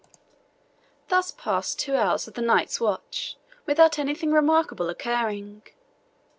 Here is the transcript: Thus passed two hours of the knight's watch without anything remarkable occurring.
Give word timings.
Thus 1.09 1.29
passed 1.29 1.77
two 1.79 1.95
hours 1.95 2.27
of 2.27 2.33
the 2.33 2.41
knight's 2.41 2.81
watch 2.81 3.37
without 3.67 3.99
anything 3.99 4.31
remarkable 4.31 4.89
occurring. 4.89 5.61